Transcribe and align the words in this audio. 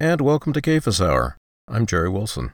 and 0.00 0.20
welcome 0.20 0.52
to 0.52 0.60
Cephas 0.64 1.00
Hour. 1.00 1.36
I'm 1.66 1.84
Jerry 1.84 2.08
Wilson. 2.08 2.52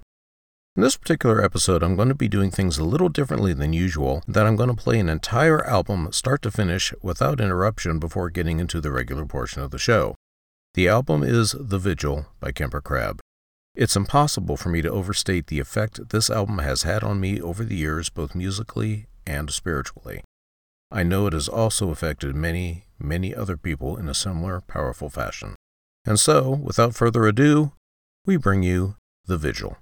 In 0.77 0.83
this 0.83 0.97
particular 0.97 1.45
episode, 1.45 1.83
I'm 1.83 1.95
going 1.95 2.09
to 2.09 2.15
be 2.15 2.27
doing 2.27 2.51
things 2.51 2.79
a 2.79 2.85
little 2.85 3.11
differently 3.11 3.53
than 3.53 3.75
usual, 3.75 4.23
that 4.27 4.47
I'm 4.47 4.57
going 4.57 4.71
to 4.71 4.83
play 4.83 4.99
an 4.99 5.11
entire 5.11 5.63
album 5.67 6.11
start 6.11 6.41
to 6.43 6.51
finish 6.51 6.95
without 7.03 7.43
interruption 7.43 7.99
before 7.99 8.31
getting 8.31 8.61
into 8.61 8.81
the 8.81 8.91
regular 8.91 9.27
portion 9.27 9.63
of 9.63 9.73
the 9.73 9.79
show. 9.79 10.15
The 10.73 10.89
album 10.89 11.23
is 11.23 11.55
The 11.61 11.79
Vigil 11.79 12.25
by 12.41 12.51
Kemper 12.51 12.81
Crabb. 12.81 13.21
It's 13.75 13.95
impossible 13.95 14.57
for 14.57 14.71
me 14.71 14.81
to 14.81 14.91
overstate 14.91 15.49
the 15.49 15.61
effect 15.61 16.09
this 16.09 16.31
album 16.31 16.61
has 16.61 16.85
had 16.85 17.05
on 17.05 17.21
me 17.21 17.43
over 17.43 17.63
the 17.63 17.77
years, 17.77 18.09
both 18.09 18.35
musically 18.35 19.05
and 19.27 19.51
spiritually. 19.51 20.23
I 20.91 21.03
know 21.03 21.27
it 21.27 21.35
has 21.35 21.51
also 21.51 21.91
affected 21.91 22.35
many, 22.35 22.87
many 22.99 23.35
other 23.35 23.59
people 23.59 23.99
in 23.99 24.09
a 24.09 24.15
similar 24.15 24.63
powerful 24.63 25.11
fashion. 25.11 25.57
And 26.07 26.21
so, 26.21 26.51
without 26.51 26.95
further 26.95 27.27
ado, 27.27 27.73
we 28.27 28.37
bring 28.37 28.63
you 28.63 28.97
The 29.27 29.39
Vigil. 29.39 29.79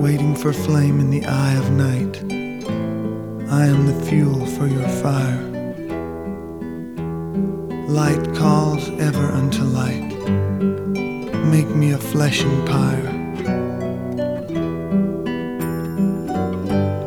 Waiting 0.00 0.34
for 0.34 0.50
flame 0.50 0.98
in 0.98 1.10
the 1.10 1.26
eye 1.26 1.54
of 1.56 1.70
night. 1.72 2.16
I 3.52 3.66
am 3.66 3.86
the 3.86 4.06
fuel 4.06 4.46
for 4.46 4.66
your 4.66 4.88
fire. 5.04 5.42
Light 7.86 8.34
calls 8.34 8.88
ever 8.98 9.26
unto 9.40 9.62
light. 9.62 10.10
Make 11.54 11.68
me 11.68 11.92
a 11.92 11.98
fleshing 11.98 12.64
pyre. 12.64 13.10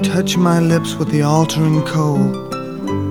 Touch 0.03 0.38
my 0.38 0.59
lips 0.59 0.94
with 0.94 1.09
the 1.09 1.23
altering 1.23 1.81
coal. 1.85 2.19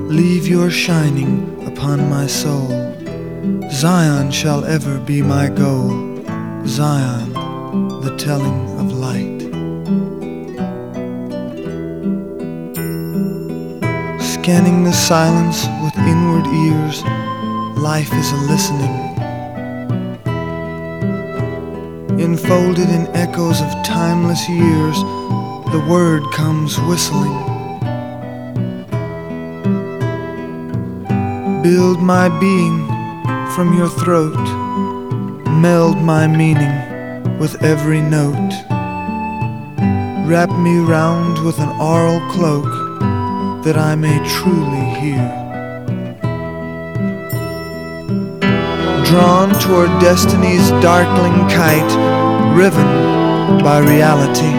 Leave 0.06 0.47
your 0.47 0.71
shining 0.71 1.67
upon 1.67 2.09
my 2.09 2.29
soul. 2.29 2.69
Zion 3.73 4.31
shall 4.31 4.65
ever 4.65 5.01
be 5.01 5.23
my 5.23 5.49
goal. 5.49 5.91
Zion, 6.67 7.33
the 8.03 8.15
telling 8.17 8.79
of 8.79 8.93
light. 8.93 9.42
Scanning 14.43 14.83
the 14.83 14.93
silence 14.93 15.69
with 15.85 15.97
inward 15.99 16.45
ears, 16.49 17.05
life 17.79 18.13
is 18.13 18.33
a 18.33 18.37
listening. 18.51 18.91
Enfolded 22.19 22.89
in 22.89 23.07
echoes 23.15 23.61
of 23.61 23.71
timeless 23.85 24.49
years, 24.49 24.97
the 25.71 25.87
word 25.89 26.25
comes 26.33 26.77
whistling. 26.81 27.39
Build 31.63 32.01
my 32.01 32.29
being 32.41 32.89
from 33.55 33.79
your 33.79 33.91
throat, 33.91 34.43
meld 35.61 35.99
my 35.99 36.27
meaning 36.27 37.39
with 37.39 37.63
every 37.63 38.01
note. 38.01 38.53
Wrap 40.27 40.51
me 40.59 40.79
round 40.79 41.39
with 41.47 41.61
an 41.61 41.69
aural 41.81 42.19
cloak 42.33 42.81
that 43.62 43.78
I 43.78 43.95
may 43.95 44.19
truly 44.27 44.84
hear. 44.99 45.23
Drawn 49.06 49.50
toward 49.61 50.00
destiny's 50.00 50.69
darkling 50.83 51.47
kite, 51.49 52.56
riven 52.56 53.62
by 53.62 53.78
reality. 53.78 54.53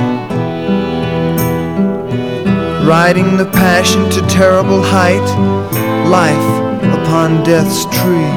Riding 2.88 3.36
the 3.36 3.50
passion 3.52 4.10
to 4.12 4.22
terrible 4.28 4.82
height, 4.82 5.28
life 6.08 6.94
upon 7.02 7.44
death's 7.44 7.84
tree. 7.86 8.32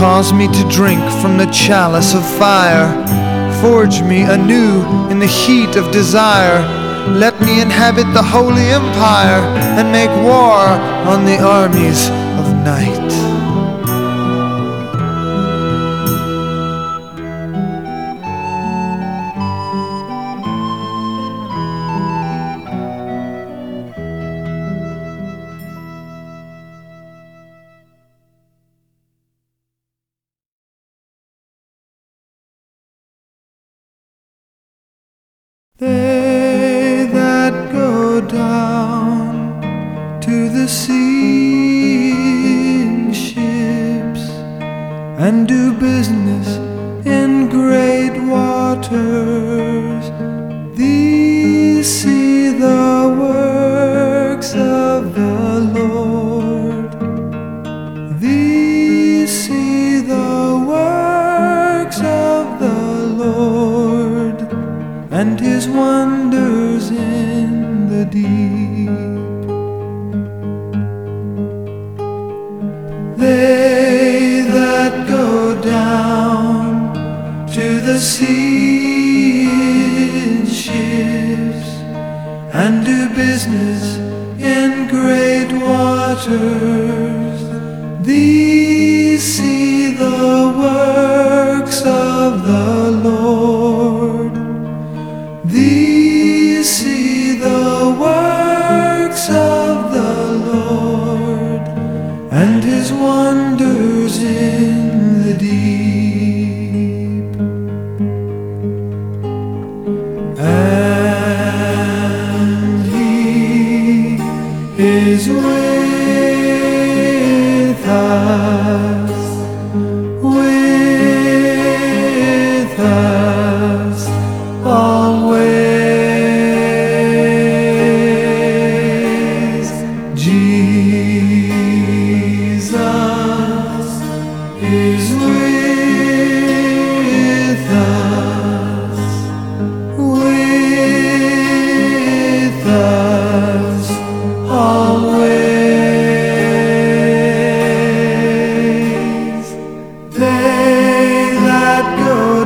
Cause 0.00 0.32
me 0.32 0.48
to 0.48 0.68
drink 0.68 1.02
from 1.20 1.38
the 1.38 1.46
chalice 1.52 2.12
of 2.12 2.28
fire, 2.38 2.90
forge 3.62 4.02
me 4.02 4.22
anew 4.22 4.82
in 5.10 5.20
the 5.20 5.28
heat 5.28 5.76
of 5.76 5.92
desire 5.92 6.81
me 7.44 7.60
inhabit 7.60 8.12
the 8.14 8.22
holy 8.22 8.66
empire 8.80 9.42
and 9.78 9.90
make 9.90 10.10
war 10.24 10.62
on 11.12 11.24
the 11.24 11.38
armies 11.40 12.08
of 12.38 12.46
night. 12.64 13.12
Down 38.28 39.60
to 40.20 40.48
the 40.48 40.68
sea 40.68 42.10
in 42.80 43.12
ships 43.12 44.28
and 45.18 45.48
do 45.48 45.72
business 45.72 46.51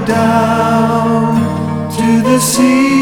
down 0.06 1.90
to 1.90 2.22
the 2.22 2.38
sea 2.38 2.95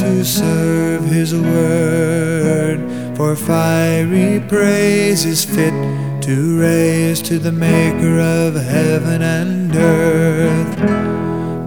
who 0.00 0.24
serve 0.24 1.04
his 1.04 1.34
word. 1.34 2.80
For 3.16 3.36
fiery 3.36 4.40
praise 4.48 5.24
is 5.24 5.44
fit 5.44 5.74
to 6.22 6.60
raise 6.60 7.20
to 7.22 7.38
the 7.38 7.52
maker 7.52 8.18
of 8.18 8.54
heaven 8.54 9.22
and 9.22 9.74
earth. 9.76 10.76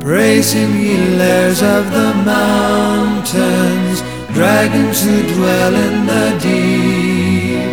Praise 0.01 0.51
him, 0.51 0.71
ye 0.75 0.97
layers 1.15 1.61
of 1.61 1.91
the 1.91 2.13
mountains, 2.25 4.01
dragons 4.33 5.03
who 5.03 5.21
dwell 5.35 5.75
in 5.75 6.05
the 6.05 6.39
deep. 6.41 7.63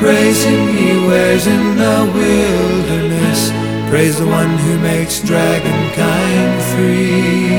Praise 0.00 0.44
him, 0.44 0.68
ye 0.76 1.06
wares 1.06 1.46
in 1.46 1.76
the 1.76 2.10
wilderness. 2.14 3.50
Praise 3.88 4.18
the 4.18 4.26
one 4.26 4.58
who 4.58 4.78
makes 4.80 5.20
dragonkind 5.20 6.60
free. 6.72 7.55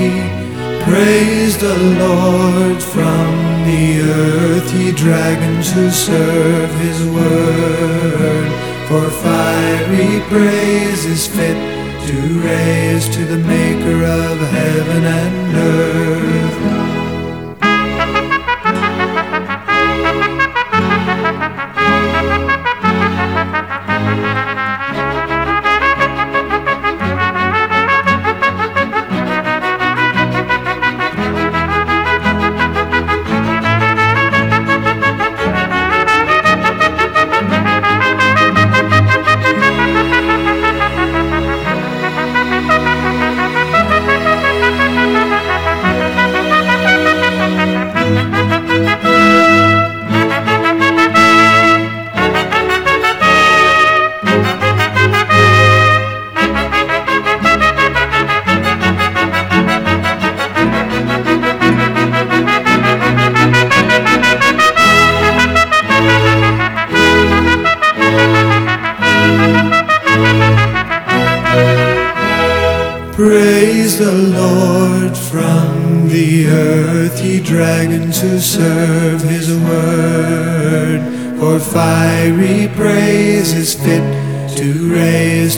Praise 0.89 1.57
the 1.57 1.77
Lord 1.99 2.81
from 2.81 3.31
the 3.65 3.99
earth, 4.01 4.73
ye 4.73 4.93
dragons 4.93 5.71
who 5.73 5.89
serve 5.91 6.71
his 6.79 7.03
word. 7.11 8.49
For 8.87 9.09
fiery 9.09 10.21
praise 10.29 11.03
is 11.05 11.27
fit 11.27 11.57
to 12.07 12.39
raise 12.39 13.09
to 13.09 13.25
the 13.25 13.37
maker 13.37 14.05
of 14.05 14.39
heaven 14.39 15.03
and 15.03 15.55
earth. 15.57 16.07
Praise 24.07 24.86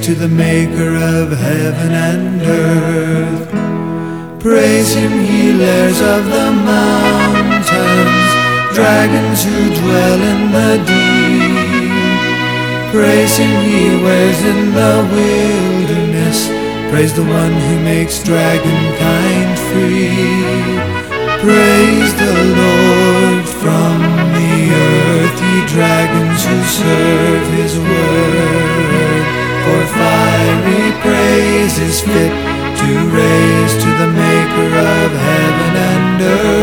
to 0.02 0.16
the 0.16 0.30
maker 0.30 0.96
of 0.96 1.30
heaven 1.38 1.92
and 1.92 2.42
earth. 2.42 3.50
Praise 4.42 4.94
him, 4.94 5.12
ye 5.12 5.52
layers 5.52 6.00
of 6.00 6.24
the 6.24 6.52
mountains, 6.52 8.30
dragons 8.74 9.44
who 9.44 9.60
dwell 9.82 10.22
in 10.32 10.52
the 10.56 10.78
deep. 10.88 12.10
Praise 12.94 13.36
him, 13.38 13.52
ye 13.68 14.02
wares 14.02 14.42
in 14.52 14.72
the 14.72 14.96
wilderness. 15.12 16.48
Praise 16.92 17.14
the 17.14 17.26
one 17.26 17.52
who 17.52 17.80
makes 17.84 18.24
dragonkind 18.24 19.58
free. 19.70 20.16
Praise 21.44 22.14
the 22.24 22.36
Lord 22.64 23.46
from 23.62 24.00
the 24.38 24.54
earth, 24.88 25.40
ye 25.44 25.66
dragons 25.68 26.42
who 26.46 26.58
serve 26.64 27.48
his 27.60 27.78
word. 27.78 29.09
For 29.64 29.82
fiery 29.98 30.92
praise 31.04 31.78
is 31.80 32.02
fit 32.02 32.34
to 32.80 32.90
raise 33.18 33.74
to 33.84 33.90
the 34.02 34.10
maker 34.24 34.70
of 34.96 35.10
heaven 35.30 35.74
and 35.92 36.22
earth, 36.22 36.59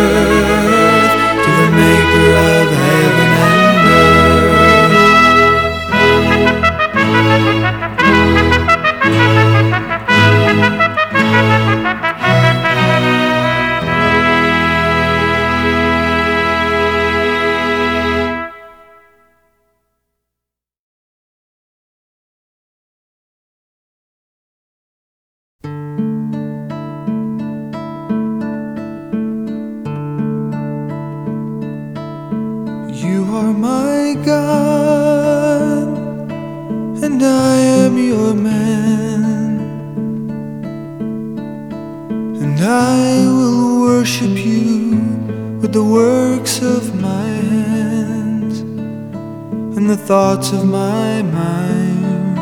of 50.37 50.67
my 50.67 51.23
mind 51.23 52.39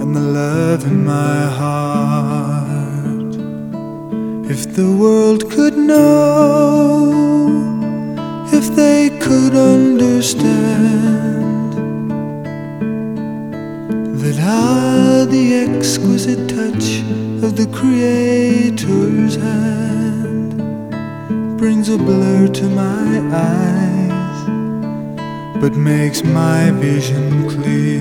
and 0.00 0.16
the 0.16 0.20
love 0.20 0.86
in 0.86 1.04
my 1.04 1.44
heart. 1.60 3.34
If 4.50 4.74
the 4.74 4.90
world 4.90 5.50
could 5.50 5.76
know 5.76 7.20
if 8.52 8.74
they 8.74 9.10
could 9.20 9.54
understand 9.54 10.54
that 14.22 14.38
ah, 14.40 15.26
the 15.28 15.54
exquisite 15.66 16.48
touch 16.48 17.02
of 17.44 17.54
the 17.56 17.66
Creator's 17.70 19.36
hand 19.36 20.56
brings 21.58 21.90
a 21.90 21.98
blur 21.98 22.48
to 22.48 22.64
my 22.70 23.20
eyes, 23.30 23.79
but 25.60 25.76
makes 25.76 26.24
my 26.24 26.70
vision 26.70 27.46
clear. 27.50 28.00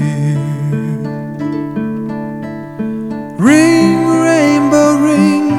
Ring, 3.38 4.08
rainbow, 4.08 4.96
ring, 4.96 5.52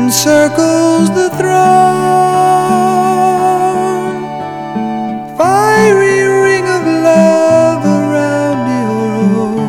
encircles 0.00 1.10
the 1.10 1.28
throne. 1.36 1.66
Fiery 5.36 6.22
ring 6.46 6.66
of 6.78 6.86
love 7.10 7.84
around 7.84 8.60
your 8.80 9.04
own. 9.44 9.60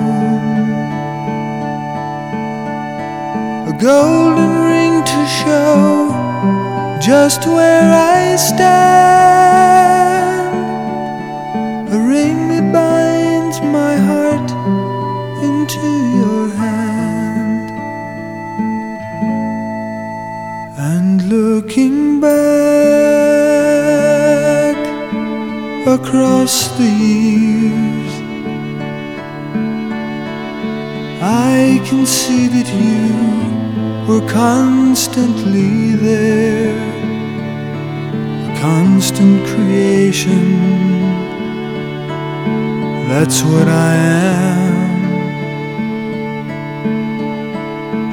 A 3.68 3.74
golden 3.78 4.52
ring 4.72 5.04
to 5.04 5.20
show 5.42 5.84
just 7.02 7.46
where 7.46 7.92
I 7.92 8.38
stand. 8.38 9.17
The 26.78 26.84
years, 26.84 28.14
I 31.22 31.82
can 31.88 32.06
see 32.06 32.48
that 32.48 32.68
you 32.84 34.08
were 34.08 34.26
constantly 34.30 35.96
there, 35.96 36.78
a 38.48 38.60
constant 38.60 39.46
creation. 39.48 40.46
That's 43.10 43.42
what 43.42 43.68
I 43.68 43.96
am. 43.96 44.78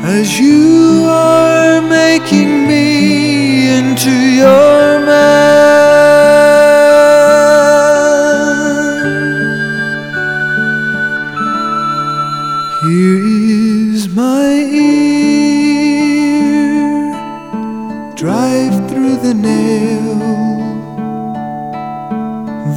As 0.04 0.40
you 0.40 1.04
are 1.06 1.82
making 1.82 2.66
me 2.66 3.78
into 3.78 4.10
your 4.10 5.04
man. 5.04 6.63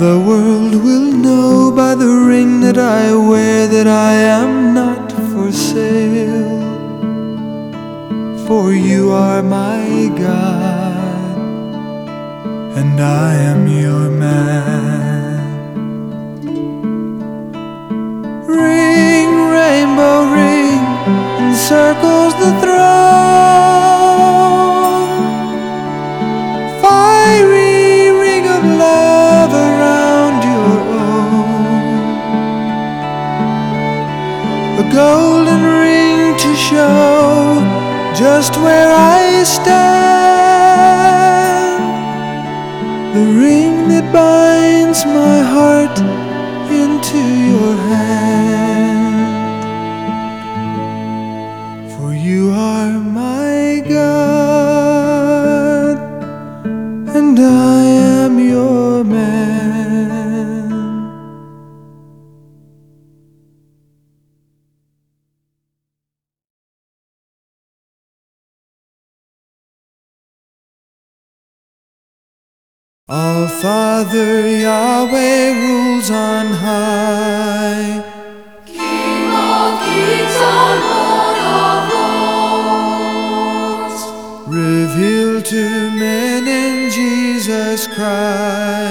The 0.08 0.18
world 0.18 0.74
will 0.86 1.12
know 1.26 1.70
by 1.70 1.94
the 1.94 2.08
ring 2.08 2.62
that 2.62 2.78
I 2.78 3.14
wear 3.14 3.68
that 3.68 3.88
I 3.88 4.14
am 4.14 4.74
not 4.74 5.12
for 5.12 5.52
sale. 5.52 6.62
For 8.48 8.72
you 8.72 9.12
are 9.12 9.44
my 9.44 10.10
God, 10.18 11.38
and 12.80 12.98
I 13.02 13.34
am 13.52 13.68
your 13.68 14.10
man. 14.10 15.44
Ring, 18.48 19.32
rainbow 19.60 20.20
ring, 20.40 20.84
encircles 21.44 22.34
the 22.44 22.52
throne. 22.62 23.87
Golden 34.94 35.62
ring 35.63 36.36
to 36.38 36.56
show 36.56 37.62
just 38.15 38.56
where 38.58 38.91
I 38.91 39.44
stand. 39.44 39.77
The 43.15 43.25
ring 43.41 43.89
that 43.89 44.12
binds 44.13 45.06
my 45.06 45.39
heart 45.53 45.98
Father 73.98 74.48
Yahweh 74.48 75.54
rules 75.60 76.12
on 76.12 76.46
high. 76.54 78.04
King 78.63 79.32
of 79.34 79.80
kings 79.88 80.38
and 80.38 80.82
Lord 80.94 81.38
of 81.66 81.80
lords, 83.88 84.01
Revealed 84.48 85.46
to 85.46 85.89
men 85.89 86.48
in 86.48 86.92
Jesus 86.92 87.88
Christ. 87.88 88.87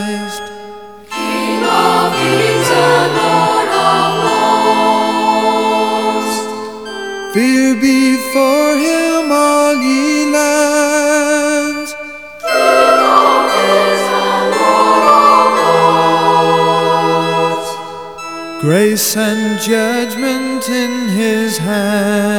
Grace 18.97 19.15
and 19.19 19.61
judgment 19.61 20.71
in 20.71 21.09
his 21.11 21.59
hands. 21.59 22.36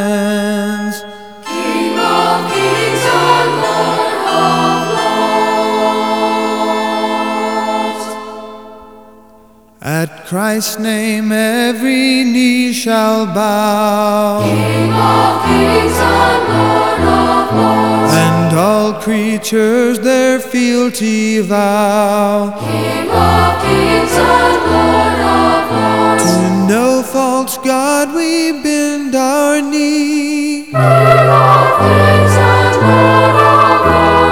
At 9.99 10.27
Christ's 10.27 10.77
name 10.77 11.31
every 11.31 12.23
knee 12.23 12.71
shall 12.71 13.25
bow. 13.25 14.43
King 14.43 14.93
of 14.93 15.33
kings 15.49 15.97
and 15.97 16.41
Lord 16.53 17.01
of 17.17 17.45
lords. 17.57 18.13
And 18.13 18.55
all 18.55 18.93
creatures 19.01 19.97
their 19.99 20.39
fealty 20.39 21.41
vow. 21.41 22.53
King 22.59 23.09
of 23.09 23.51
kings 23.65 24.13
and 24.37 24.59
Lord 24.75 25.19
of 25.41 25.63
lords. 25.73 26.25
To 26.31 26.67
no 26.75 27.01
false 27.01 27.57
God 27.57 28.13
we 28.13 28.51
bend 28.61 29.15
our 29.15 29.59
knee. 29.63 30.65
King 30.65 30.75
of 30.75 31.69
kings 31.81 32.35
and 32.53 32.75
Lord 32.85 33.35
of 33.49 33.85
lords. 33.87 34.26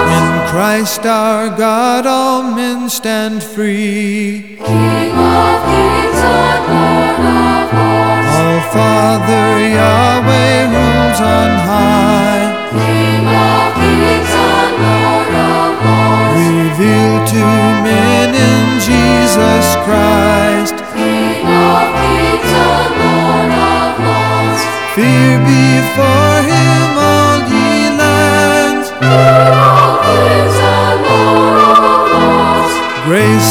Christ 0.56 1.04
our 1.04 1.50
God 1.50 2.06
all 2.06 2.42
men 2.42 2.88
stand 2.88 3.42
free. 3.42 4.56
King 4.56 5.12
of 5.12 5.56
kings 5.68 6.20
and 6.40 6.62
Lord 6.72 7.20
of 7.44 7.66
lords. 7.76 8.36
All 8.40 8.60
Father 8.72 9.48
Yahweh 9.76 10.60
rules 10.72 11.20
on 11.20 11.50
high. 11.60 12.72
King 12.72 13.28
of 13.52 13.68
kings 13.84 14.32
and 14.48 14.72
Lord 14.80 15.32
of 15.52 15.72
lords. 15.84 16.44
Revealed 16.48 17.24
to 17.36 17.44
men 17.84 18.28
in 18.32 18.80
Jesus 18.80 19.66
Christ. 19.84 20.76
King 20.96 21.44
of 21.68 21.84
kings 22.00 22.52
and 22.72 22.92
Lord 23.04 23.52
of 23.76 23.92
lords. 24.08 24.62
Fear 24.96 25.36
before 25.52 26.38
him 26.48 26.88
all 26.96 27.44
ye 27.44 27.92
lands. 28.00 28.88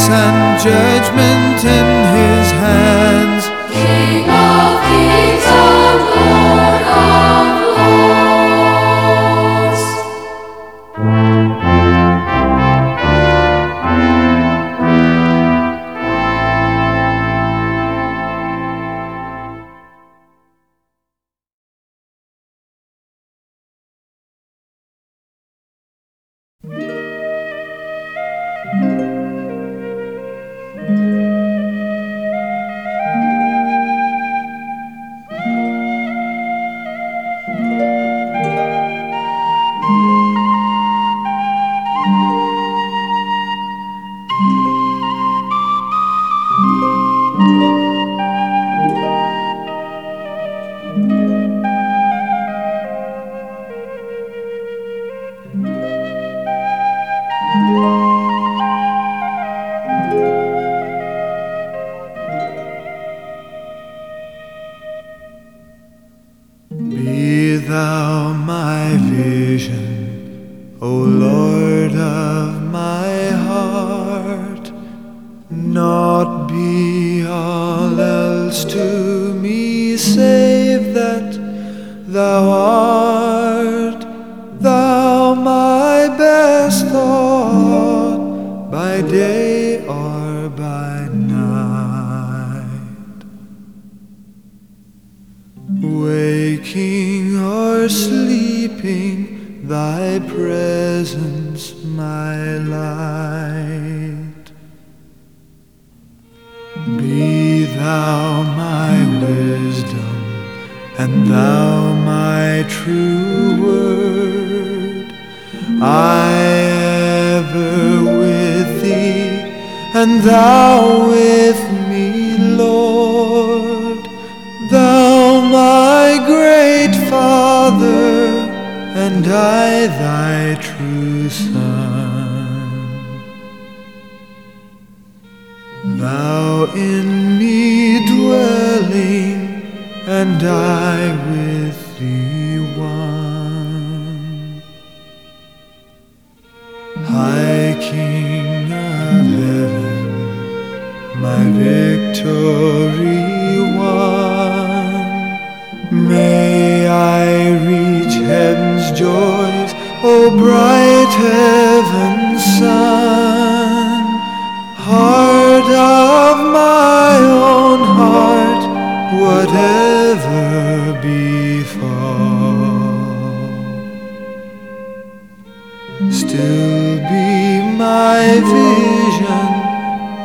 And 0.08 0.60
judgment 0.60 1.35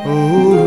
O 0.04 0.61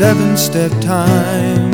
seven 0.00 0.34
step 0.34 0.70
time. 0.80 1.70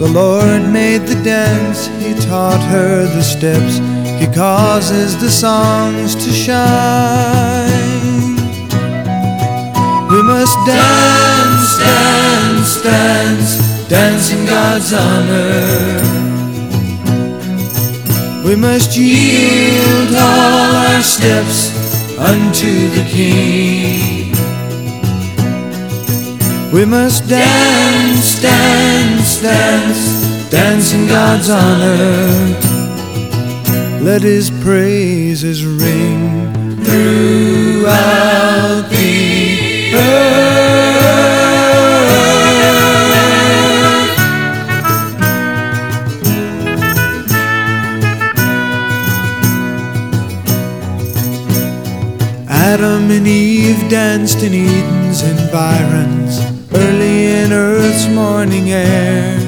The 0.00 0.10
Lord 0.12 0.68
made 0.68 1.02
the 1.02 1.14
dance, 1.22 1.86
He 2.02 2.12
taught 2.26 2.60
her 2.72 3.06
the 3.06 3.22
steps, 3.22 3.78
He 4.20 4.26
causes 4.34 5.16
the 5.20 5.30
songs 5.30 6.16
to 6.24 6.32
shine. 6.32 8.34
We 10.10 10.20
must 10.24 10.56
dance, 10.66 11.78
dance, 11.78 12.82
dance, 12.82 13.88
dance 13.88 14.32
in 14.32 14.44
God's 14.44 14.92
honor. 14.92 16.02
We 18.44 18.56
must 18.56 18.96
yield 18.96 20.16
all 20.16 20.74
our 20.84 21.00
steps 21.00 21.70
unto 22.18 22.88
the 22.96 23.04
King. 23.08 24.19
We 26.72 26.84
must 26.84 27.28
dance, 27.28 28.40
dance, 28.40 29.42
dance, 29.42 30.48
dance 30.50 30.92
in 30.94 31.08
God's 31.08 31.50
honor. 31.50 32.56
Let 34.04 34.22
His 34.22 34.52
praises 34.62 35.66
ring 35.66 36.54
throughout 36.84 38.86
the 38.88 39.94
earth. 39.96 40.30
Adam 52.48 53.10
and 53.10 53.26
Eve 53.26 53.90
danced 53.90 54.44
in 54.44 54.54
Eden's 54.54 55.24
environs 55.24 56.19
early 56.72 57.26
in 57.42 57.52
Earth's 57.52 58.08
morning 58.08 58.70
air. 58.70 59.38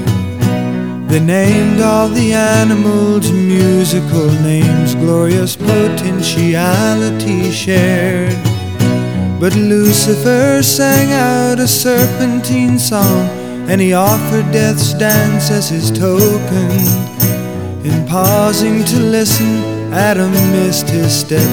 They 1.09 1.21
named 1.21 1.81
all 1.81 2.09
the 2.09 2.33
animals 2.33 3.31
musical 3.31 4.31
names, 4.43 4.95
glorious 4.95 5.57
potentiality 5.57 7.51
shared. 7.51 8.37
But 9.39 9.55
Lucifer 9.57 10.63
sang 10.63 11.13
out 11.13 11.59
a 11.59 11.69
serpentine 11.69 12.79
song, 12.79 13.29
and 13.69 13.81
he 13.81 13.93
offered 13.93 14.51
death's 14.53 14.95
dance 14.95 15.51
as 15.51 15.69
his 15.69 15.91
token. 15.91 16.71
In 17.85 18.07
pausing 18.07 18.85
to 18.85 18.99
listen, 19.01 19.93
Adam 19.93 20.33
missed 20.53 20.89
his 20.89 21.13
step, 21.13 21.51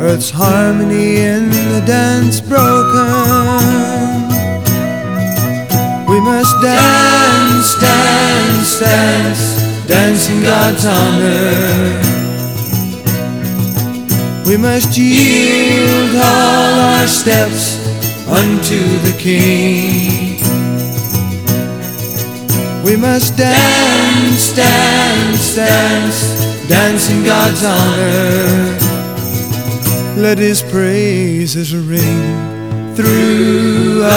Earth's 0.00 0.30
harmony 0.30 1.16
in 1.18 1.50
the 1.50 1.82
dance 1.86 2.40
broken. 2.40 3.82
Must 6.22 6.54
dance, 6.62 7.74
dance, 7.80 8.78
dance, 8.78 9.86
dance 9.88 10.30
in 10.30 10.40
God's 10.40 10.86
honor. 10.86 12.00
We 14.46 14.56
must 14.56 14.96
yield 14.96 16.14
all 16.14 16.80
our 16.94 17.08
steps 17.08 17.76
unto 18.28 18.78
the 18.98 19.16
King. 19.18 20.38
We 22.84 22.96
must 22.96 23.36
dance, 23.36 24.54
dance, 24.54 25.56
dance, 25.56 26.68
dance 26.68 27.10
in 27.10 27.24
God's 27.24 27.64
honor. 27.64 28.78
Let 30.22 30.38
His 30.38 30.62
praises 30.62 31.74
ring 31.74 32.94
throughout 32.94 34.12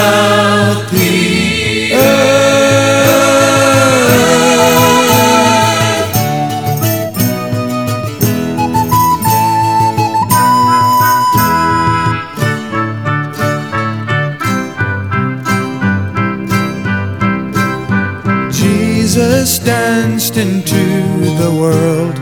the. 0.92 1.35
Jesus 19.16 19.58
danced 19.60 20.36
into 20.36 20.74
the 21.40 21.50
world, 21.58 22.14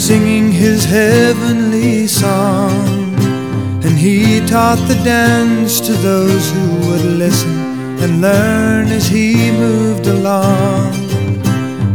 singing 0.00 0.50
his 0.50 0.84
heavenly 0.84 2.06
song. 2.06 3.14
And 3.84 3.98
he 3.98 4.40
taught 4.46 4.78
the 4.88 4.94
dance 5.04 5.78
to 5.80 5.92
those 5.92 6.50
who 6.50 6.76
would 6.88 7.04
listen 7.18 7.57
and 8.00 8.20
learn 8.20 8.86
as 8.88 9.08
he 9.08 9.50
moved 9.50 10.06
along. 10.06 10.92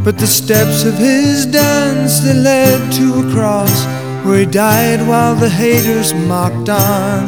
But 0.04 0.18
the 0.18 0.28
steps 0.28 0.84
of 0.84 0.96
his 0.96 1.46
dance 1.46 2.20
they 2.20 2.34
led 2.34 2.92
to 2.94 3.22
a 3.22 3.34
cross 3.34 3.86
where 4.26 4.39
he 4.39 4.46
died 4.46 5.08
while 5.08 5.36
the 5.36 5.50
haters 5.50 6.13
mocked 6.13 6.70
on. 6.70 7.28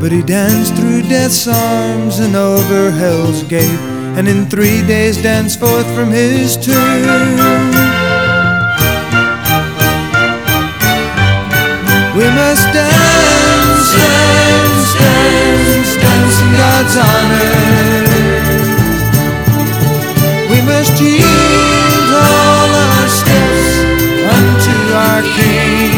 But 0.00 0.12
he 0.12 0.22
danced 0.22 0.74
through 0.76 1.02
death's 1.02 1.46
arms 1.48 2.20
and 2.20 2.36
over 2.36 2.90
hell's 2.90 3.42
gate, 3.42 3.80
and 4.16 4.28
in 4.28 4.46
three 4.46 4.80
days 4.86 5.22
danced 5.22 5.58
forth 5.60 5.86
from 5.94 6.10
his 6.10 6.56
tomb. 6.56 6.74
We 12.16 12.24
must 12.24 12.64
dance, 12.72 12.97
God's 16.80 16.96
honor. 16.96 18.06
We 20.48 20.58
must 20.62 20.94
yield 21.02 22.10
all 22.14 22.70
our 22.86 23.08
steps 23.20 23.66
unto 24.38 24.74
our 24.94 25.22
King. 25.38 25.90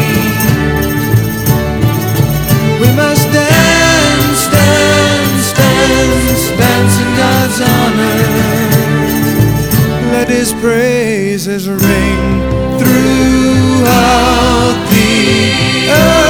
We 2.81 2.89
must 2.95 3.29
dance, 3.31 4.41
dance, 4.49 5.53
dance, 5.53 6.49
dance 6.57 6.95
in 7.03 7.09
God's 7.15 7.59
honor. 7.61 8.21
Let 10.13 10.29
His 10.29 10.51
praises 10.51 11.69
ring 11.69 12.41
throughout 12.79 14.77
the 14.89 15.91
earth. 15.91 16.20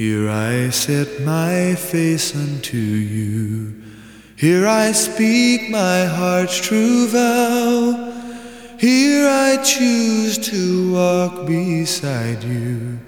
Here 0.00 0.30
I 0.30 0.70
set 0.70 1.20
my 1.20 1.74
face 1.74 2.34
unto 2.34 2.78
you. 2.78 3.74
Here 4.34 4.66
I 4.66 4.92
speak 4.92 5.68
my 5.68 6.06
heart's 6.06 6.58
true 6.58 7.06
vow. 7.06 8.10
Here 8.78 9.28
I 9.28 9.58
choose 9.62 10.38
to 10.48 10.94
walk 10.94 11.46
beside 11.46 12.42
you. 12.42 12.98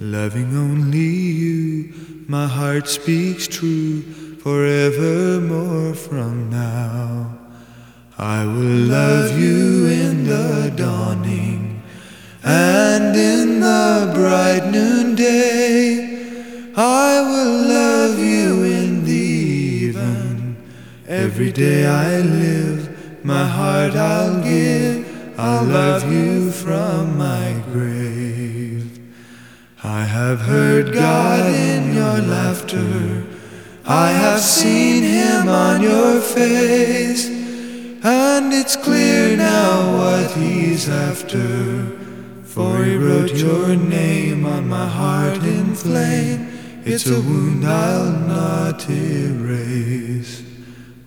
Loving 0.00 0.54
only 0.54 0.98
you, 1.42 1.94
my 2.28 2.46
heart 2.46 2.88
speaks 2.88 3.48
true 3.48 4.02
forevermore 4.42 5.94
from 5.94 6.50
now. 6.50 7.38
I 8.18 8.44
will 8.44 8.80
love 8.98 9.40
you 9.40 9.86
in 9.86 10.24
the 10.24 10.74
dawning 10.76 11.82
and 12.42 13.16
in 13.16 13.60
the 13.60 14.12
bright 14.14 14.70
noonday. 14.70 16.03
I 16.76 17.20
will 17.20 17.68
love 17.68 18.18
you 18.18 18.64
in 18.64 19.04
the 19.04 19.12
even. 19.12 20.56
Every 21.06 21.52
day 21.52 21.86
I 21.86 22.18
live, 22.18 23.24
my 23.24 23.46
heart 23.46 23.94
I'll 23.94 24.42
give. 24.42 25.38
I'll 25.38 25.64
love 25.66 26.10
you 26.12 26.50
from 26.50 27.16
my 27.16 27.62
grave. 27.70 28.98
I 29.84 30.02
have 30.02 30.40
heard 30.40 30.92
God 30.92 31.46
in 31.46 31.94
your 31.94 32.18
laughter. 32.22 33.24
I 33.86 34.10
have 34.10 34.40
seen 34.40 35.04
him 35.04 35.48
on 35.48 35.80
your 35.80 36.20
face. 36.20 37.28
And 38.02 38.52
it's 38.52 38.74
clear 38.74 39.36
now 39.36 39.96
what 39.96 40.32
he's 40.32 40.88
after. 40.88 41.86
For 42.42 42.82
he 42.82 42.96
wrote 42.96 43.34
your 43.34 43.76
name 43.76 44.44
on 44.44 44.68
my 44.68 44.88
heart 44.88 45.44
in 45.44 45.76
flame. 45.76 46.53
It's 46.86 47.06
a 47.06 47.18
wound 47.18 47.64
I'll 47.64 48.12
not 48.12 48.90
erase. 48.90 50.42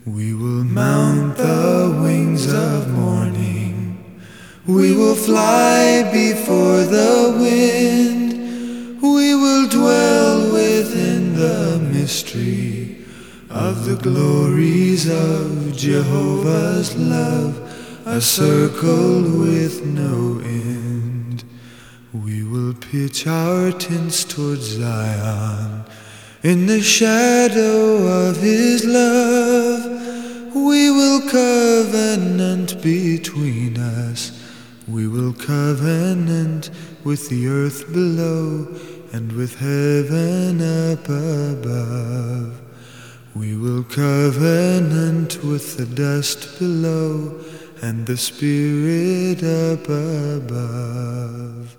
We 0.08 0.34
will 0.34 0.64
mount 0.64 1.38
the 1.38 2.00
wings 2.02 2.52
of 2.52 2.90
morning. 2.90 4.24
We 4.66 4.96
will 4.98 5.14
fly 5.14 6.10
before 6.12 6.82
the 6.82 7.38
wind. 7.40 9.04
We 9.04 9.36
will 9.36 9.68
dwell 9.68 10.52
within 10.52 11.36
the 11.36 11.78
mystery 11.94 13.06
of 13.52 13.86
the 13.86 13.98
glories 13.98 15.08
of 15.08 15.78
Jehovah's 15.78 16.96
love, 16.98 17.56
a 18.08 18.20
circle 18.20 19.22
with 19.22 19.86
no 19.86 20.40
end. 20.44 21.44
We 22.14 22.47
will 22.68 22.74
pitch 22.74 23.26
our 23.28 23.72
tents 23.72 24.26
toward 24.26 24.60
Zion 24.60 25.86
in 26.44 26.66
the 26.66 26.82
shadow 26.82 28.28
of 28.28 28.36
his 28.42 28.84
love. 28.84 29.86
We 30.54 30.92
will 30.92 31.22
covenant 31.30 32.82
between 32.84 33.78
us. 33.78 34.34
We 34.86 35.08
will 35.08 35.32
covenant 35.32 36.70
with 37.06 37.30
the 37.30 37.48
earth 37.48 37.94
below 37.94 38.68
and 39.14 39.32
with 39.32 39.56
heaven 39.56 40.60
up 40.60 41.06
above. 41.06 42.60
We 43.34 43.56
will 43.56 43.84
covenant 43.84 45.42
with 45.42 45.78
the 45.78 45.86
dust 45.86 46.60
below 46.60 47.40
and 47.82 48.06
the 48.06 48.18
spirit 48.18 49.42
up 49.42 49.88
above. 49.88 51.78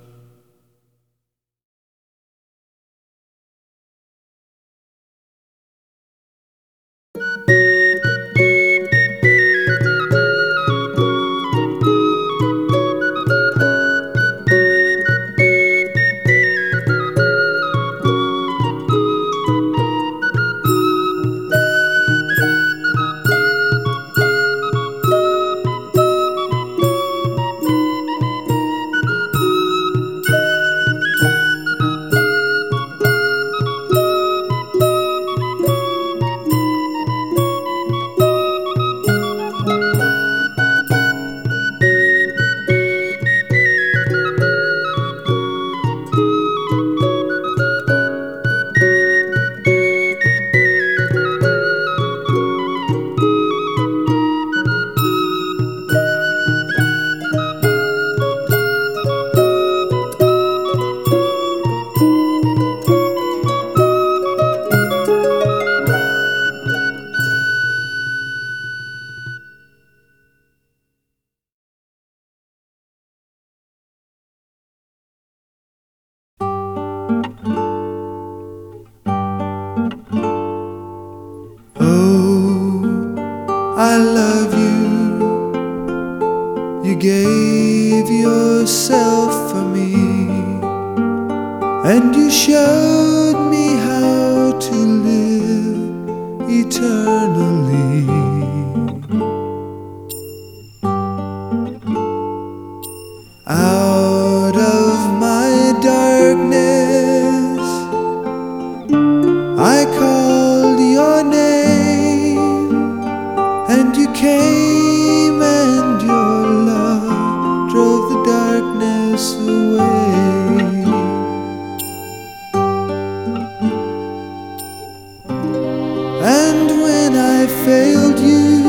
Failed 127.69 128.19
you, 128.19 128.63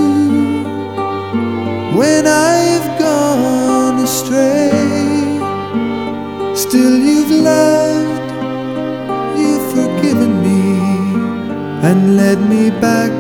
when 2.00 2.28
I've 2.28 2.88
gone 3.00 3.98
astray, 4.04 4.72
still 6.64 6.96
you've 7.08 7.32
loved, 7.52 8.30
you've 9.40 9.68
forgiven 9.78 10.32
me, 10.48 10.64
and 11.88 12.18
led 12.18 12.40
me 12.54 12.64
back 12.88 13.19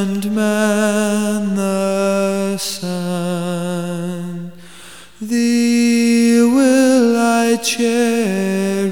and 0.00 0.24
man 0.32 1.56
the 1.56 2.56
sun. 2.56 4.52
Thee 5.20 6.40
will 6.40 7.16
I 7.16 7.56
cherish, 7.56 8.90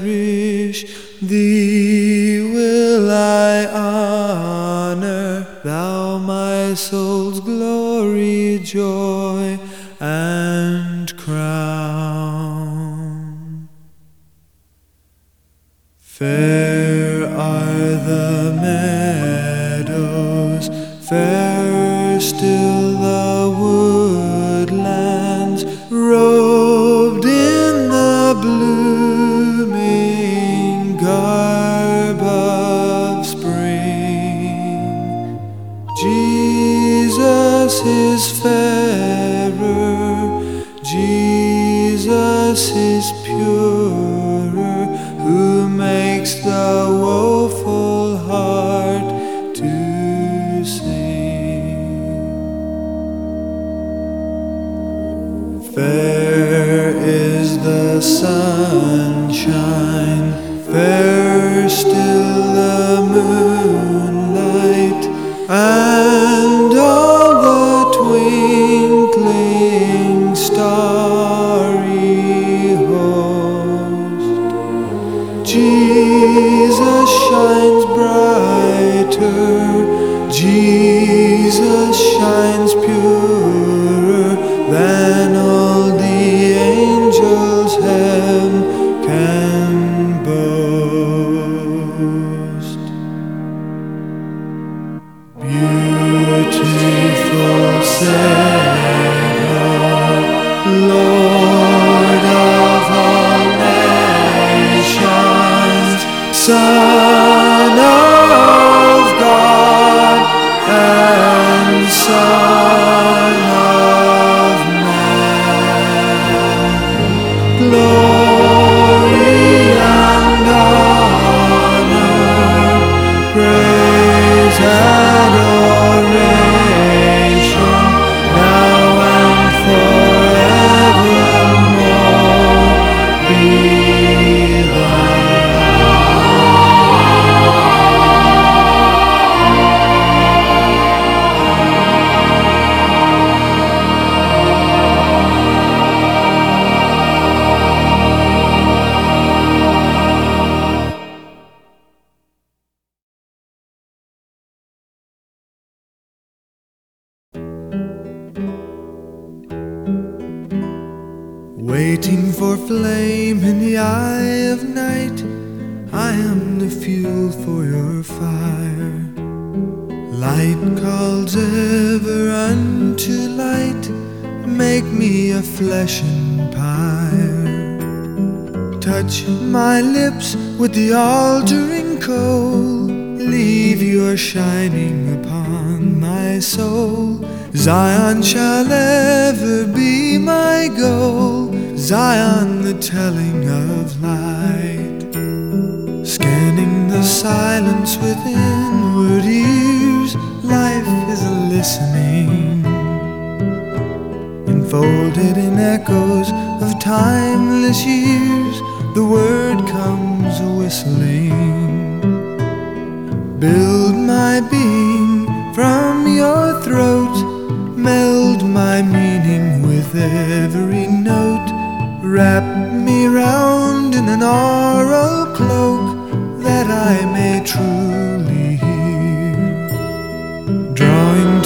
thee 1.21 2.41
will 2.53 3.09
I 3.09 3.67
honor, 3.67 5.47
thou 5.63 6.17
my 6.17 6.73
soul's 6.73 7.39
glory, 7.39 8.59
joy, 8.63 9.57
and 10.01 11.17
crown. 11.17 11.87
Fair 15.97 16.66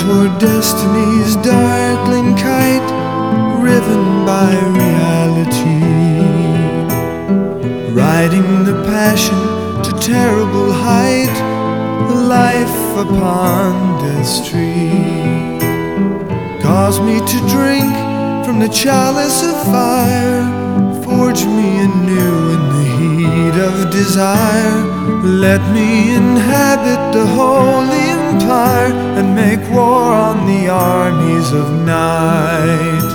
toward 0.01 0.39
destiny's 0.39 1.35
darkling 1.35 2.35
kite, 2.35 2.89
riven 3.61 4.25
by 4.25 4.51
reality. 4.79 5.85
Riding 7.93 8.63
the 8.63 8.83
passion 8.85 9.37
to 9.83 9.91
terrible 9.99 10.71
height, 10.71 11.35
life 12.39 12.81
upon 12.97 14.01
death's 14.01 14.49
tree. 14.49 14.89
Cause 16.63 16.99
me 16.99 17.19
to 17.19 17.37
drink 17.55 17.93
from 18.43 18.57
the 18.59 18.69
chalice 18.69 19.43
of 19.43 19.55
fire, 19.65 20.41
forge 21.03 21.45
me 21.45 21.69
anew 21.87 22.37
in 22.55 22.63
the 22.75 22.85
heat 22.97 23.55
of 23.69 23.91
desire. 23.91 24.77
Let 25.45 25.61
me 25.75 26.15
inhabit 26.15 27.13
the 27.13 27.27
holy 27.27 28.20
empire 28.31 28.93
and 29.17 29.35
make 29.35 29.59
war 29.71 30.13
on 30.13 30.45
the 30.45 30.69
armies 30.69 31.51
of 31.51 31.67
night. 31.85 33.10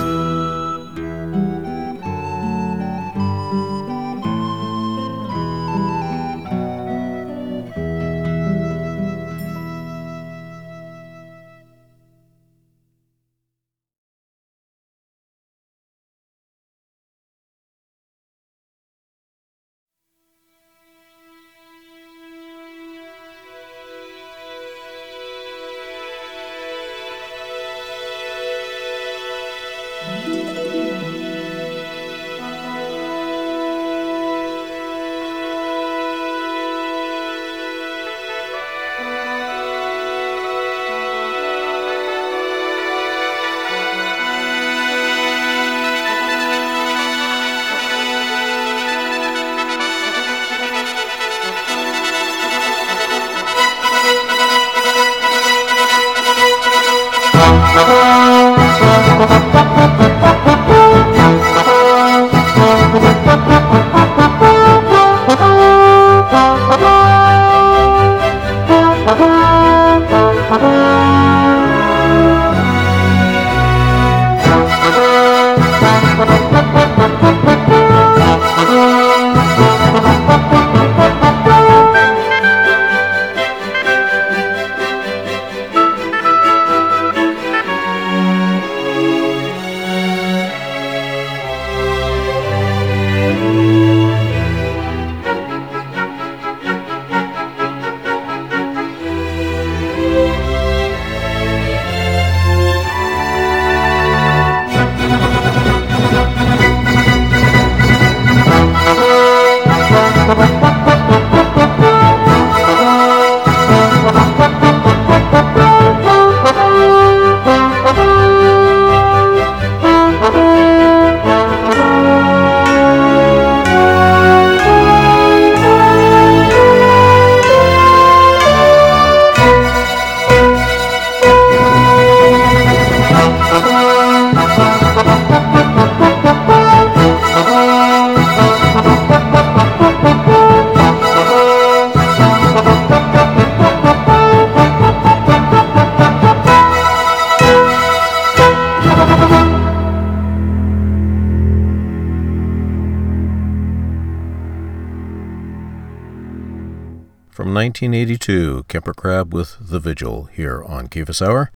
1982, 157.87 158.65
Kemper 158.67 158.93
Crabb 158.93 159.33
with 159.33 159.55
The 159.61 159.79
Vigil 159.79 160.25
here 160.25 160.61
on 160.61 160.89
Kivas 160.89 161.25
Hour. 161.25 161.53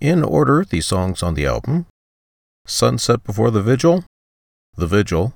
In 0.00 0.24
order, 0.24 0.64
the 0.64 0.80
songs 0.80 1.22
on 1.22 1.34
the 1.34 1.44
album 1.44 1.84
Sunset 2.66 3.22
Before 3.22 3.50
the 3.50 3.62
Vigil, 3.62 4.02
The 4.76 4.86
Vigil, 4.86 5.34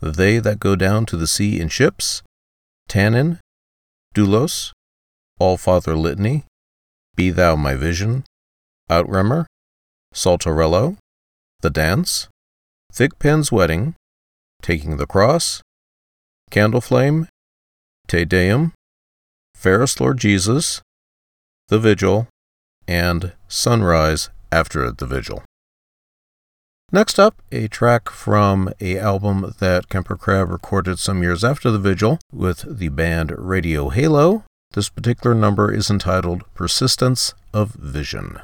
They 0.00 0.38
That 0.38 0.60
Go 0.60 0.76
Down 0.76 1.06
to 1.06 1.16
the 1.16 1.26
Sea 1.26 1.58
in 1.58 1.68
Ships, 1.70 2.22
Tannin, 2.86 3.40
Doulos, 4.14 4.70
All 5.40 5.56
Father 5.56 5.96
Litany, 5.96 6.44
Be 7.16 7.30
Thou 7.30 7.56
My 7.56 7.74
Vision, 7.74 8.22
Outremer, 8.88 9.46
Saltarello, 10.14 10.98
The 11.62 11.70
Dance, 11.70 12.28
Thigpen's 12.92 13.50
Wedding, 13.50 13.96
Taking 14.62 14.98
the 14.98 15.06
Cross, 15.06 15.62
Candle 16.52 16.80
Flame, 16.80 17.26
Te 18.06 18.24
Deum, 18.24 18.72
Fairest 19.60 20.00
Lord 20.00 20.16
Jesus, 20.16 20.80
The 21.68 21.78
Vigil, 21.78 22.28
and 22.88 23.34
Sunrise 23.46 24.30
after 24.50 24.90
The 24.90 25.04
Vigil. 25.04 25.42
Next 26.90 27.18
up, 27.18 27.42
a 27.52 27.68
track 27.68 28.08
from 28.08 28.72
a 28.80 28.98
album 28.98 29.52
that 29.58 29.90
Kemper 29.90 30.16
Crabb 30.16 30.48
recorded 30.48 30.98
some 30.98 31.22
years 31.22 31.44
after 31.44 31.70
the 31.70 31.78
vigil 31.78 32.18
with 32.32 32.78
the 32.78 32.88
band 32.88 33.34
Radio 33.36 33.90
Halo. 33.90 34.44
This 34.72 34.88
particular 34.88 35.36
number 35.36 35.70
is 35.70 35.90
entitled 35.90 36.42
Persistence 36.54 37.34
of 37.52 37.72
Vision. 37.72 38.40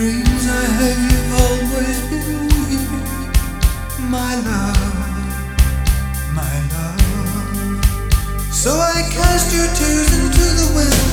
dreams 0.00 0.46
I 0.48 0.64
have 0.80 1.00
you 1.12 1.20
always 1.44 1.98
been 2.08 2.48
here, 2.70 2.88
my 4.08 4.34
love, 4.48 4.96
my 6.32 6.56
love. 6.72 7.84
So 8.50 8.70
I 8.70 9.02
cast 9.12 9.54
your 9.54 9.68
tears 9.78 10.10
into 10.20 10.46
the 10.60 10.68
wind. 10.74 11.09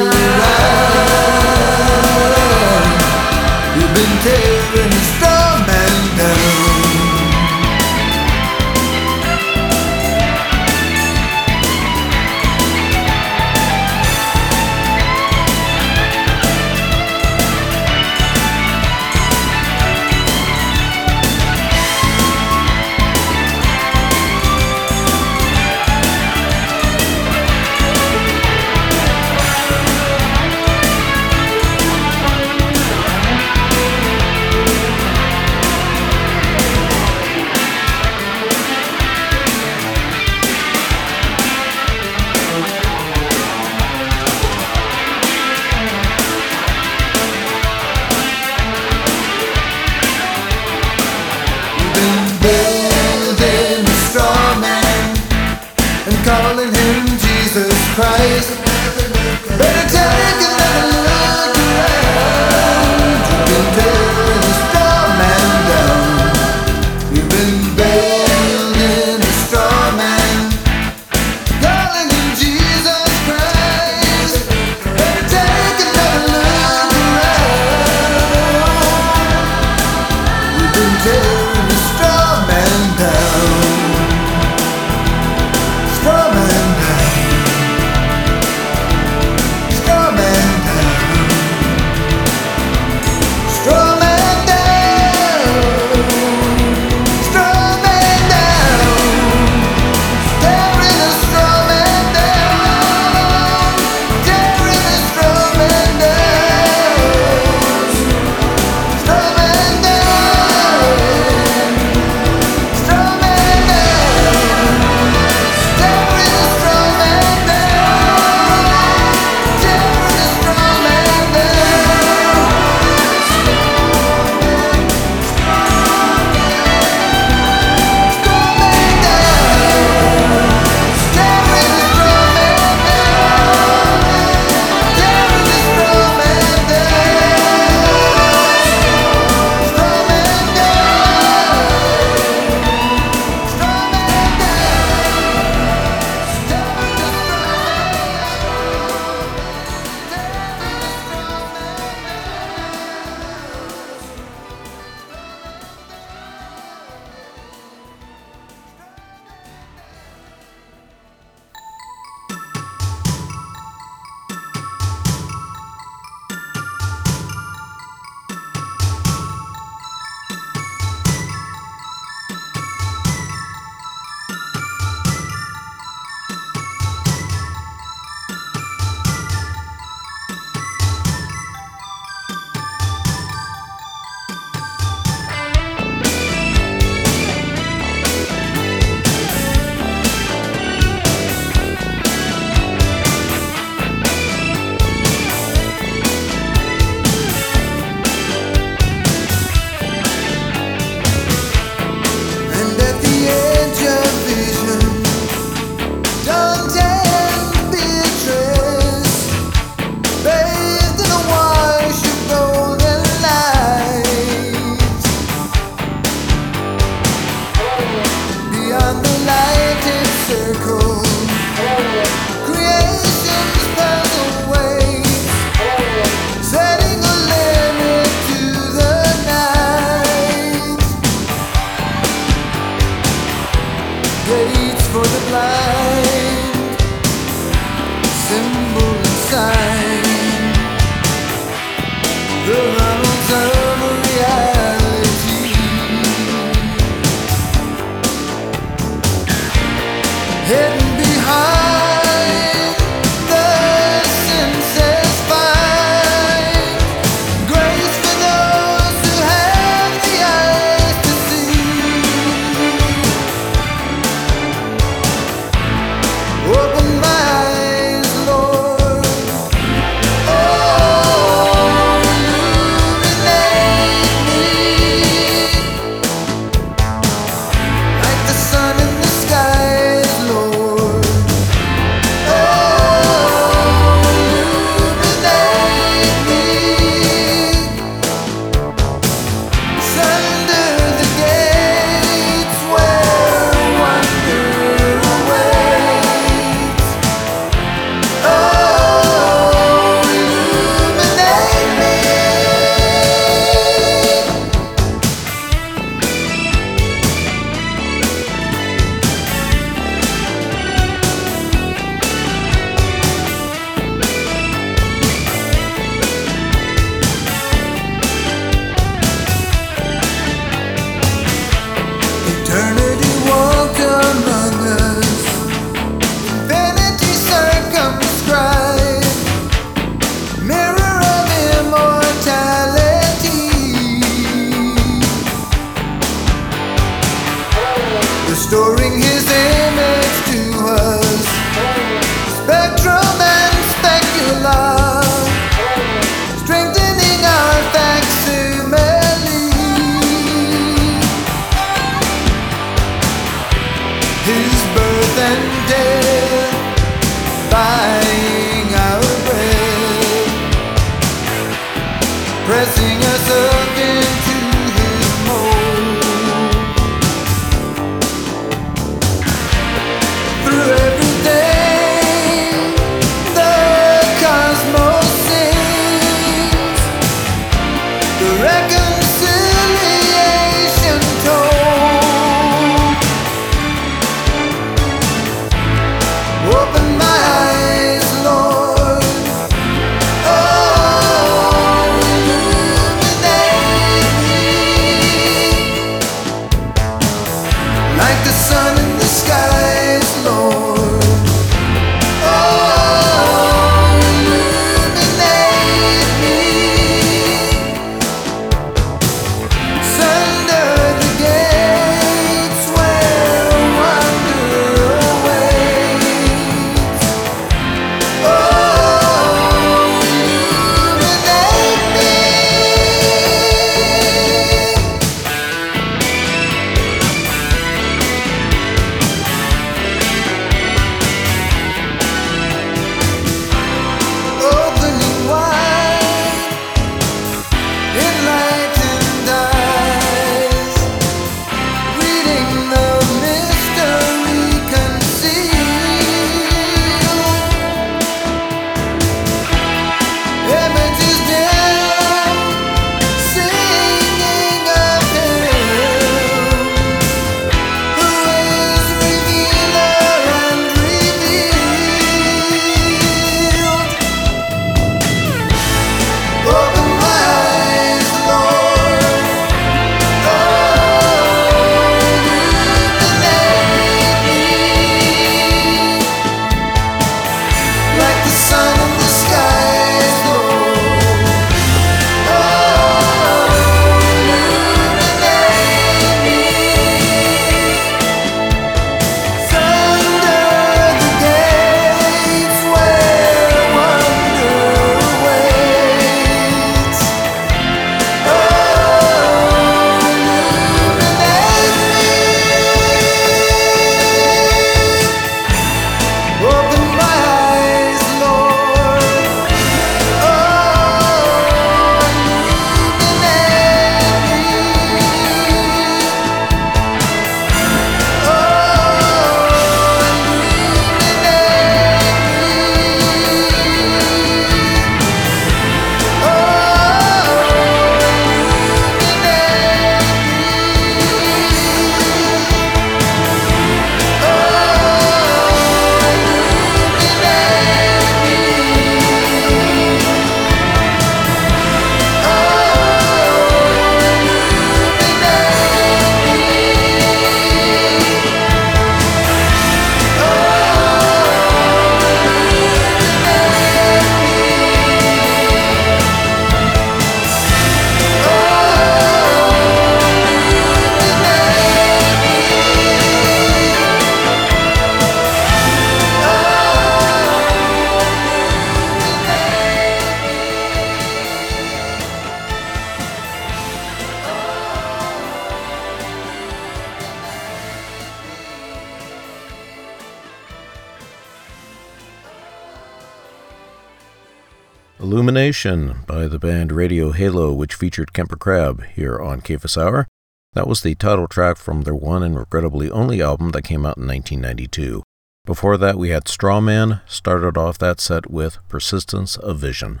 Illumination 585.48 586.04
by 586.06 586.26
the 586.26 586.38
band 586.38 586.72
Radio 586.72 587.12
Halo, 587.12 587.54
which 587.54 587.74
featured 587.74 588.12
Kemper 588.12 588.36
Crabb 588.36 588.84
here 588.94 589.18
on 589.18 589.42
Cephas 589.42 589.78
Hour. 589.78 590.06
That 590.52 590.68
was 590.68 590.82
the 590.82 590.94
title 590.94 591.26
track 591.26 591.56
from 591.56 591.84
their 591.84 591.94
one 591.94 592.22
and 592.22 592.36
regrettably 592.36 592.90
only 592.90 593.22
album 593.22 593.52
that 593.52 593.62
came 593.62 593.86
out 593.86 593.96
in 593.96 594.06
1992. 594.06 595.02
Before 595.46 595.78
that, 595.78 595.96
we 595.96 596.10
had 596.10 596.24
Strawman, 596.24 597.00
started 597.06 597.56
off 597.56 597.78
that 597.78 597.98
set 597.98 598.30
with 598.30 598.58
Persistence 598.68 599.38
of 599.38 599.58
Vision. 599.58 600.00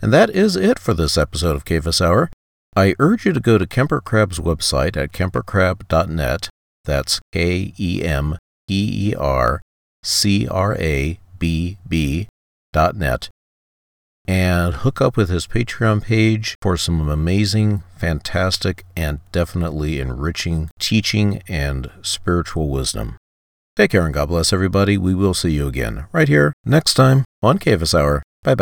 And 0.00 0.12
that 0.12 0.30
is 0.30 0.56
it 0.56 0.80
for 0.80 0.94
this 0.94 1.16
episode 1.16 1.54
of 1.54 1.62
Cephas 1.64 2.00
Hour. 2.00 2.28
I 2.74 2.96
urge 2.98 3.24
you 3.24 3.32
to 3.34 3.40
go 3.40 3.58
to 3.58 3.68
Kemper 3.68 4.00
Crabb's 4.00 4.40
website 4.40 4.96
at 4.96 5.12
kempercrabb.net. 5.12 6.48
That's 6.84 7.20
K 7.30 7.72
E 7.78 8.02
M 8.02 8.36
E 8.68 9.10
E 9.10 9.14
R 9.14 9.62
C 10.02 10.48
R 10.48 10.74
A 10.76 11.20
B 11.38 11.78
B 11.86 12.26
dot 12.72 12.96
net 12.96 13.28
and 14.26 14.74
hook 14.74 15.00
up 15.00 15.16
with 15.16 15.28
his 15.28 15.46
Patreon 15.46 16.02
page 16.02 16.56
for 16.60 16.76
some 16.76 17.08
amazing, 17.08 17.82
fantastic, 17.96 18.84
and 18.96 19.20
definitely 19.32 20.00
enriching 20.00 20.70
teaching 20.78 21.42
and 21.48 21.90
spiritual 22.02 22.68
wisdom. 22.68 23.16
Take 23.76 23.92
care 23.92 24.04
and 24.04 24.14
God 24.14 24.28
bless 24.28 24.52
everybody. 24.52 24.98
We 24.98 25.14
will 25.14 25.34
see 25.34 25.52
you 25.52 25.66
again 25.66 26.06
right 26.12 26.28
here 26.28 26.52
next 26.64 26.94
time 26.94 27.24
on 27.42 27.58
Cephas 27.58 27.94
Hour. 27.94 28.22
Bye 28.42 28.54
bye. 28.54 28.60